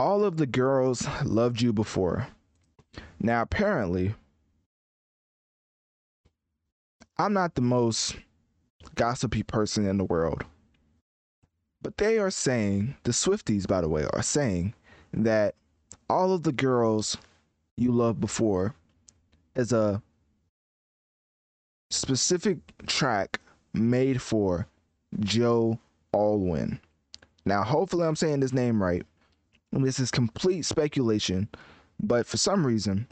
[0.00, 2.28] All of the girls loved you before.
[3.20, 4.14] Now, apparently,
[7.18, 8.16] I'm not the most
[8.94, 10.44] gossipy person in the world.
[11.82, 14.72] But they are saying, the Swifties, by the way, are saying
[15.12, 15.54] that
[16.08, 17.18] all of the girls
[17.76, 18.74] you loved before
[19.54, 20.00] is a
[21.90, 23.38] specific track
[23.74, 24.66] made for
[25.18, 25.78] Joe
[26.14, 26.80] Alwyn.
[27.44, 29.04] Now, hopefully, I'm saying this name right.
[29.72, 31.48] And this is complete speculation,
[32.00, 33.06] but for some reason,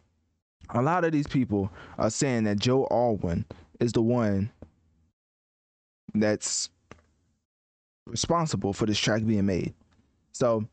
[0.70, 3.44] a lot of these people are saying that Joe Alwyn
[3.80, 4.50] is the one
[6.14, 6.70] that's
[8.06, 9.74] responsible for this track being made.
[10.32, 10.64] So,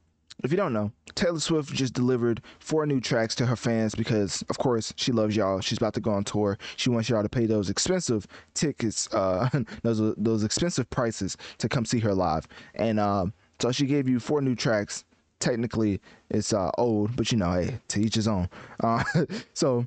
[0.44, 4.44] if you don't know, Taylor Swift just delivered four new tracks to her fans because,
[4.50, 5.62] of course, she loves y'all.
[5.62, 6.58] She's about to go on tour.
[6.76, 9.50] She wants y'all to pay those expensive tickets, uh,
[9.84, 12.48] those those expensive prices to come see her live.
[12.76, 13.28] And uh,
[13.60, 15.06] so she gave you four new tracks.
[15.46, 16.02] Technically,
[16.32, 18.50] it's uh, old, but you know, hey, to each his own.
[18.84, 19.04] Uh,
[19.54, 19.86] so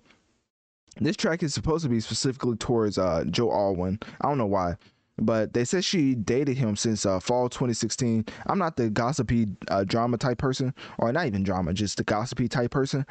[1.00, 3.98] this track is supposed to be specifically towards uh, Joe Alwyn.
[4.20, 4.76] I don't know why
[5.20, 8.24] but they said she dated him since uh, fall 2016.
[8.46, 12.46] I'm not the gossipy uh, drama type person, or not even drama, just the gossipy
[12.46, 13.04] type person.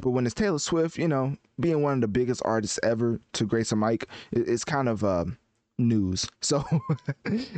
[0.00, 3.44] But when it's Taylor Swift, you know, being one of the biggest artists ever to
[3.44, 5.26] grace a mic, it's kind of uh,
[5.88, 6.28] news.
[6.42, 6.64] So,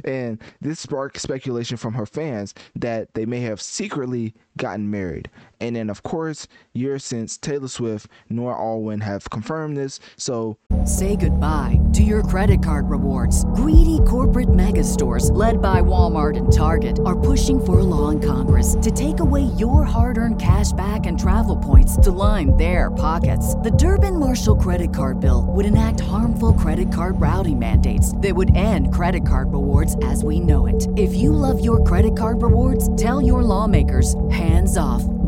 [0.05, 5.31] and this sparked speculation from her fans that they may have secretly gotten married.
[5.62, 10.00] And then, of course, years since Taylor Swift nor Alwyn have confirmed this.
[10.17, 13.45] So, Say goodbye to your credit card rewards.
[13.55, 18.19] Greedy corporate mega stores, led by Walmart and Target, are pushing for a law in
[18.19, 22.91] Congress to take away your hard earned cash back and travel points to line their
[22.91, 23.55] pockets.
[23.56, 28.56] The Durbin Marshall credit card bill would enact harmful credit card routing mandates that would
[28.56, 30.89] end credit card rewards as we know it.
[30.97, 35.05] If you love your credit card rewards, tell your lawmakers hands off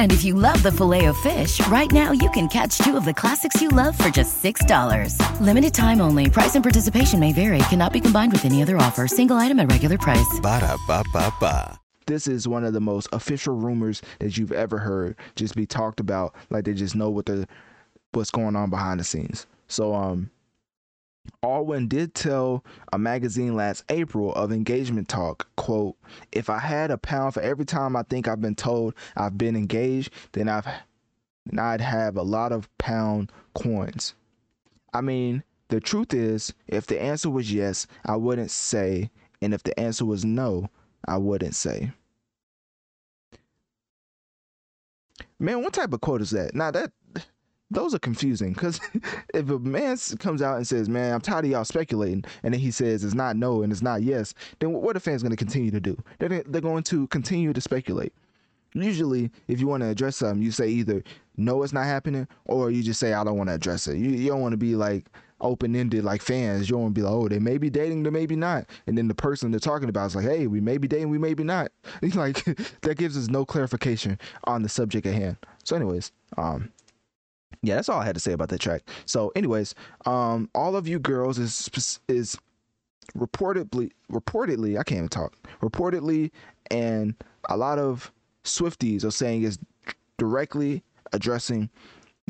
[0.00, 3.60] And if you love the Filet-O-Fish, right now you can catch two of the classics
[3.60, 5.40] you love for just $6.
[5.40, 6.30] Limited time only.
[6.30, 7.58] Price and participation may vary.
[7.68, 9.06] Cannot be combined with any other offer.
[9.06, 10.40] Single item at regular price.
[10.40, 11.78] Ba da ba ba ba.
[12.06, 16.00] this is one of the most official rumors that you've ever heard just be talked
[16.00, 17.46] about like they just know what the
[18.12, 20.28] what's going on behind the scenes so um
[21.42, 25.96] Alwyn did tell a magazine last April of engagement talk, quote,
[26.32, 29.56] if I had a pound for every time I think I've been told I've been
[29.56, 30.66] engaged, then I've
[31.46, 34.14] then I'd have a lot of pound coins.
[34.92, 39.10] I mean, the truth is, if the answer was yes, I wouldn't say,
[39.40, 40.68] and if the answer was no,
[41.06, 41.92] I wouldn't say.
[45.38, 46.54] Man, what type of quote is that?
[46.54, 46.92] Now that
[47.70, 48.80] those are confusing because
[49.34, 52.60] if a man comes out and says, "Man, I'm tired of y'all speculating," and then
[52.60, 55.30] he says it's not no and it's not yes, then what are the fans going
[55.30, 55.96] to continue to do?
[56.18, 58.12] They're they're going to continue to speculate.
[58.72, 61.02] Usually, if you want to address something, you say either
[61.36, 63.96] no, it's not happening, or you just say I don't want to address it.
[63.96, 65.06] You, you don't want to be like
[65.40, 66.68] open ended like fans.
[66.68, 68.96] You don't want to be like, oh, they may be dating, they maybe not, and
[68.96, 71.44] then the person they're talking about is like, hey, we may be dating, we maybe
[71.44, 71.72] not.
[72.02, 72.44] It's like
[72.82, 75.36] that gives us no clarification on the subject at hand.
[75.64, 76.70] So, anyways, um,
[77.62, 78.82] yeah, that's all I had to say about that track.
[79.06, 79.74] So, anyways,
[80.06, 82.38] um, all of you girls is is
[83.16, 86.30] reportedly reportedly I can't even talk reportedly,
[86.70, 87.14] and
[87.48, 88.12] a lot of
[88.44, 89.58] Swifties are saying is
[90.16, 91.68] directly addressing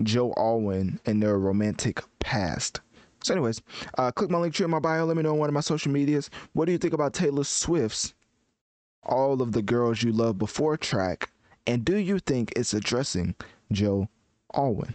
[0.03, 2.81] Joe Alwyn and their romantic past.
[3.23, 3.61] So, anyways,
[3.99, 5.05] uh, click my Linktree in my bio.
[5.05, 6.31] Let me know on one of my social medias.
[6.55, 8.15] What do you think about Taylor Swift's
[9.05, 11.31] All of the Girls You Love Before track?
[11.67, 13.35] And do you think it's addressing
[13.71, 14.09] Joe
[14.55, 14.94] Alwyn?